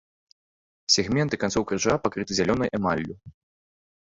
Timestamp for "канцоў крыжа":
1.43-1.93